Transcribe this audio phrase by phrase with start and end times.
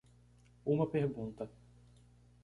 [0.65, 1.47] Uma pergunta.